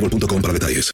boostmobile.com 0.00 0.42
para 0.42 0.54
detalles. 0.54 0.92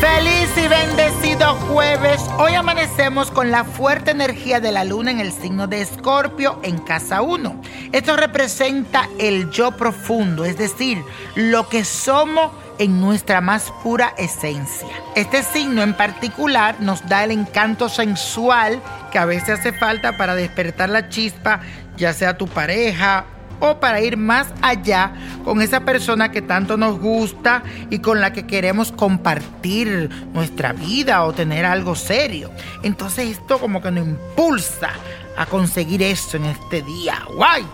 Feliz 0.00 0.50
y 0.56 0.68
bendecido 0.68 1.54
jueves. 1.54 2.20
Hoy 2.38 2.54
amanecemos 2.54 3.30
con 3.30 3.50
la 3.50 3.64
fuerte 3.64 4.12
energía 4.12 4.60
de 4.60 4.72
la 4.72 4.84
luna 4.84 5.10
en 5.10 5.20
el 5.20 5.32
signo 5.32 5.66
de 5.66 5.82
Escorpio 5.82 6.58
en 6.62 6.78
casa 6.78 7.22
1. 7.22 7.60
Esto 7.92 8.16
representa 8.16 9.08
el 9.18 9.50
yo 9.50 9.72
profundo, 9.72 10.44
es 10.44 10.56
decir, 10.56 11.02
lo 11.34 11.68
que 11.68 11.84
somos 11.84 12.50
en 12.80 12.98
nuestra 12.98 13.42
más 13.42 13.72
pura 13.82 14.14
esencia. 14.16 14.88
Este 15.14 15.42
signo 15.42 15.82
en 15.82 15.92
particular 15.92 16.76
nos 16.80 17.06
da 17.06 17.24
el 17.24 17.30
encanto 17.30 17.90
sensual 17.90 18.80
que 19.12 19.18
a 19.18 19.26
veces 19.26 19.60
hace 19.60 19.72
falta 19.74 20.16
para 20.16 20.34
despertar 20.34 20.88
la 20.88 21.10
chispa, 21.10 21.60
ya 21.98 22.14
sea 22.14 22.38
tu 22.38 22.48
pareja 22.48 23.26
o 23.60 23.78
para 23.78 24.00
ir 24.00 24.16
más 24.16 24.46
allá 24.62 25.12
con 25.44 25.60
esa 25.60 25.80
persona 25.80 26.30
que 26.30 26.40
tanto 26.40 26.78
nos 26.78 26.98
gusta 26.98 27.62
y 27.90 27.98
con 27.98 28.18
la 28.18 28.32
que 28.32 28.46
queremos 28.46 28.92
compartir 28.92 30.08
nuestra 30.32 30.72
vida 30.72 31.22
o 31.24 31.34
tener 31.34 31.66
algo 31.66 31.94
serio. 31.94 32.50
Entonces 32.82 33.28
esto 33.28 33.58
como 33.58 33.82
que 33.82 33.90
nos 33.90 34.06
impulsa 34.06 34.88
a 35.36 35.44
conseguir 35.44 36.02
eso 36.02 36.38
en 36.38 36.46
este 36.46 36.80
día. 36.80 37.18
¡Guay! 37.36 37.66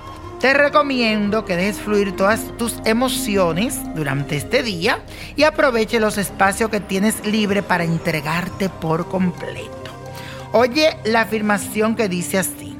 Te 0.46 0.54
recomiendo 0.54 1.44
que 1.44 1.56
dejes 1.56 1.80
fluir 1.80 2.14
todas 2.14 2.56
tus 2.56 2.76
emociones 2.84 3.80
durante 3.96 4.36
este 4.36 4.62
día 4.62 5.00
y 5.34 5.42
aproveche 5.42 5.98
los 5.98 6.18
espacios 6.18 6.70
que 6.70 6.78
tienes 6.78 7.26
libre 7.26 7.64
para 7.64 7.82
entregarte 7.82 8.68
por 8.68 9.08
completo. 9.08 9.90
Oye 10.52 10.98
la 11.04 11.22
afirmación 11.22 11.96
que 11.96 12.08
dice 12.08 12.38
así. 12.38 12.78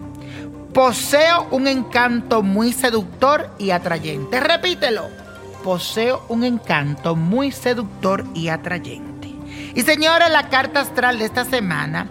Poseo 0.72 1.49
un 1.50 1.66
encanto 1.66 2.44
muy 2.44 2.72
seductor 2.72 3.50
y 3.59 3.72
atrayente. 3.72 4.38
Repítelo. 4.38 5.09
Poseo 5.65 6.25
un 6.28 6.44
encanto 6.44 7.16
muy 7.16 7.50
seductor 7.50 8.25
y 8.32 8.47
atrayente. 8.47 9.32
Y 9.75 9.82
señores, 9.82 10.31
la 10.31 10.50
carta 10.50 10.82
astral 10.82 11.19
de 11.19 11.25
esta 11.25 11.44
semana 11.44 12.06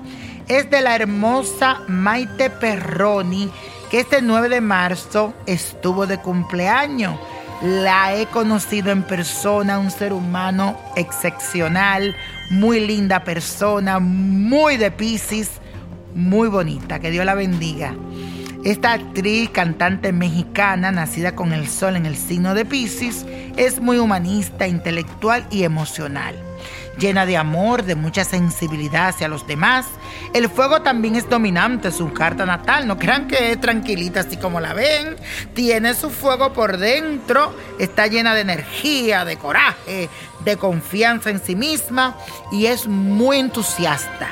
es 0.49 0.69
de 0.69 0.81
la 0.81 0.95
hermosa 0.95 1.81
Maite 1.87 2.49
Perroni, 2.49 3.49
que 3.89 3.99
este 3.99 4.21
9 4.21 4.49
de 4.49 4.61
marzo 4.61 5.33
estuvo 5.45 6.07
de 6.07 6.19
cumpleaños. 6.19 7.17
La 7.61 8.15
he 8.15 8.25
conocido 8.27 8.91
en 8.91 9.03
persona, 9.03 9.79
un 9.79 9.89
ser 9.89 10.13
humano 10.13 10.77
excepcional, 10.95 12.15
muy 12.49 12.85
linda 12.85 13.23
persona, 13.23 13.99
muy 13.99 14.77
de 14.77 14.91
Pisces, 14.91 15.51
muy 16.13 16.49
bonita. 16.49 16.99
Que 16.99 17.11
Dios 17.11 17.25
la 17.25 17.33
bendiga. 17.33 17.95
Esta 18.65 18.93
actriz, 18.93 19.51
cantante 19.51 20.11
mexicana, 20.11 20.91
nacida 20.91 21.35
con 21.35 21.53
el 21.53 21.67
sol 21.67 21.95
en 21.95 22.05
el 22.05 22.17
signo 22.17 22.55
de 22.55 22.65
Pisces, 22.65 23.25
es 23.57 23.79
muy 23.79 23.99
humanista, 23.99 24.67
intelectual 24.67 25.45
y 25.51 25.63
emocional. 25.63 26.35
Llena 26.97 27.25
de 27.25 27.35
amor, 27.35 27.83
de 27.83 27.95
mucha 27.95 28.23
sensibilidad 28.23 29.09
hacia 29.09 29.27
los 29.27 29.45
demás. 29.45 29.85
El 30.33 30.49
fuego 30.49 30.81
también 30.81 31.15
es 31.15 31.29
dominante, 31.29 31.91
su 31.91 32.13
carta 32.13 32.45
natal. 32.45 32.87
No 32.87 32.97
crean 32.97 33.27
que 33.27 33.51
es 33.51 33.59
tranquilita 33.59 34.21
así 34.21 34.37
como 34.37 34.59
la 34.61 34.73
ven. 34.73 35.15
Tiene 35.53 35.93
su 35.93 36.09
fuego 36.09 36.53
por 36.53 36.77
dentro. 36.77 37.53
Está 37.79 38.07
llena 38.07 38.33
de 38.33 38.41
energía, 38.41 39.25
de 39.25 39.37
coraje, 39.37 40.09
de 40.43 40.57
confianza 40.57 41.29
en 41.29 41.43
sí 41.43 41.55
misma 41.55 42.15
y 42.51 42.67
es 42.67 42.87
muy 42.87 43.39
entusiasta. 43.39 44.29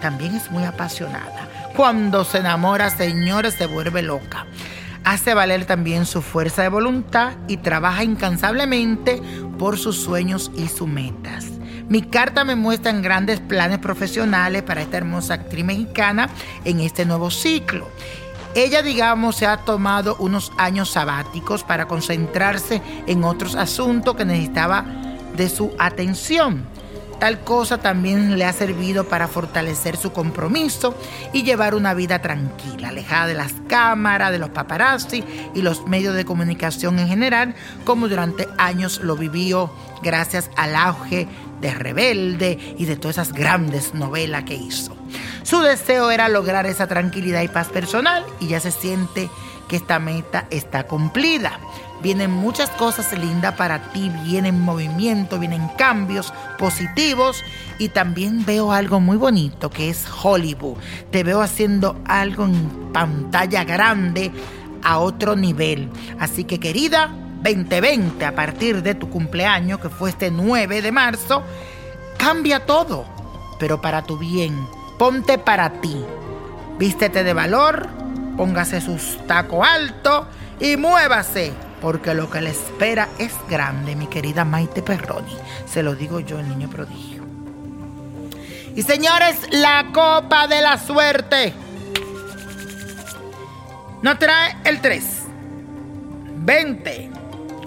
También 0.00 0.34
es 0.34 0.50
muy 0.50 0.64
apasionada. 0.64 1.48
Cuando 1.76 2.24
se 2.24 2.38
enamora, 2.38 2.90
señores, 2.90 3.54
se 3.54 3.66
vuelve 3.66 4.02
loca. 4.02 4.46
Hace 5.04 5.34
valer 5.34 5.64
también 5.64 6.06
su 6.06 6.22
fuerza 6.22 6.62
de 6.62 6.68
voluntad 6.68 7.32
y 7.48 7.56
trabaja 7.56 8.04
incansablemente 8.04 9.20
por 9.58 9.78
sus 9.78 9.96
sueños 9.96 10.50
y 10.56 10.68
sus 10.68 10.86
metas. 10.88 11.51
Mi 11.88 12.02
carta 12.02 12.44
me 12.44 12.56
muestra 12.56 12.92
grandes 12.92 13.40
planes 13.40 13.78
profesionales 13.78 14.62
para 14.62 14.82
esta 14.82 14.96
hermosa 14.96 15.34
actriz 15.34 15.64
mexicana 15.64 16.28
en 16.64 16.80
este 16.80 17.04
nuevo 17.04 17.30
ciclo. 17.30 17.88
Ella, 18.54 18.82
digamos, 18.82 19.36
se 19.36 19.46
ha 19.46 19.58
tomado 19.58 20.16
unos 20.18 20.52
años 20.58 20.90
sabáticos 20.90 21.64
para 21.64 21.88
concentrarse 21.88 22.82
en 23.06 23.24
otros 23.24 23.54
asuntos 23.54 24.14
que 24.14 24.26
necesitaba 24.26 24.84
de 25.36 25.48
su 25.48 25.72
atención. 25.78 26.66
Tal 27.18 27.44
cosa 27.44 27.78
también 27.78 28.36
le 28.36 28.44
ha 28.44 28.52
servido 28.52 29.04
para 29.04 29.28
fortalecer 29.28 29.96
su 29.96 30.12
compromiso 30.12 30.94
y 31.32 31.44
llevar 31.44 31.76
una 31.76 31.94
vida 31.94 32.20
tranquila, 32.20 32.88
alejada 32.88 33.28
de 33.28 33.34
las 33.34 33.52
cámaras, 33.68 34.32
de 34.32 34.40
los 34.40 34.50
paparazzi 34.50 35.22
y 35.54 35.62
los 35.62 35.86
medios 35.86 36.16
de 36.16 36.24
comunicación 36.24 36.98
en 36.98 37.06
general, 37.06 37.54
como 37.84 38.08
durante 38.08 38.48
años 38.58 39.00
lo 39.04 39.14
vivió 39.14 39.72
gracias 40.02 40.50
al 40.56 40.74
auge 40.74 41.28
de 41.62 41.72
Rebelde 41.72 42.58
y 42.76 42.84
de 42.84 42.96
todas 42.96 43.16
esas 43.16 43.32
grandes 43.32 43.94
novelas 43.94 44.44
que 44.44 44.54
hizo. 44.54 44.94
Su 45.44 45.60
deseo 45.60 46.10
era 46.10 46.28
lograr 46.28 46.66
esa 46.66 46.86
tranquilidad 46.86 47.40
y 47.42 47.48
paz 47.48 47.68
personal 47.68 48.24
y 48.40 48.48
ya 48.48 48.60
se 48.60 48.70
siente 48.70 49.30
que 49.68 49.76
esta 49.76 49.98
meta 49.98 50.46
está 50.50 50.86
cumplida. 50.86 51.58
Vienen 52.02 52.32
muchas 52.32 52.68
cosas 52.70 53.16
lindas 53.16 53.54
para 53.54 53.92
ti, 53.92 54.10
vienen 54.24 54.60
movimientos, 54.60 55.38
vienen 55.38 55.68
cambios 55.78 56.34
positivos 56.58 57.42
y 57.78 57.88
también 57.90 58.44
veo 58.44 58.72
algo 58.72 58.98
muy 58.98 59.16
bonito 59.16 59.70
que 59.70 59.88
es 59.88 60.04
Hollywood. 60.22 60.78
Te 61.12 61.22
veo 61.22 61.40
haciendo 61.40 61.96
algo 62.04 62.44
en 62.44 62.92
pantalla 62.92 63.62
grande 63.62 64.32
a 64.82 64.98
otro 64.98 65.36
nivel. 65.36 65.88
Así 66.18 66.42
que 66.42 66.58
querida, 66.58 67.14
2020 67.42 68.24
a 68.24 68.34
partir 68.34 68.82
de 68.82 68.94
tu 68.94 69.10
cumpleaños, 69.10 69.80
que 69.80 69.88
fue 69.88 70.10
este 70.10 70.30
9 70.30 70.82
de 70.82 70.92
marzo, 70.92 71.42
cambia 72.18 72.64
todo 72.66 73.12
pero 73.62 73.80
para 73.80 74.02
tu 74.02 74.18
bien. 74.18 74.66
Ponte 74.98 75.38
para 75.38 75.70
ti. 75.80 76.04
Vístete 76.80 77.22
de 77.22 77.32
valor, 77.32 77.88
póngase 78.36 78.80
sus 78.80 79.24
tacos 79.28 79.64
altos 79.64 80.26
y 80.58 80.76
muévase, 80.76 81.52
porque 81.80 82.12
lo 82.12 82.28
que 82.28 82.40
le 82.40 82.50
espera 82.50 83.08
es 83.18 83.32
grande, 83.48 83.94
mi 83.94 84.08
querida 84.08 84.44
Maite 84.44 84.82
Perroni. 84.82 85.36
Se 85.64 85.84
lo 85.84 85.94
digo 85.94 86.18
yo, 86.18 86.40
el 86.40 86.48
niño 86.48 86.68
prodigio. 86.70 87.22
Y 88.74 88.82
señores, 88.82 89.36
la 89.52 89.92
copa 89.94 90.48
de 90.48 90.60
la 90.60 90.76
suerte. 90.76 91.54
Nos 94.02 94.18
trae 94.18 94.56
el 94.64 94.80
3, 94.80 95.04
20, 96.38 97.10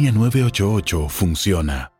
línea 0.00 0.12
988 0.12 1.08
funciona. 1.10 1.99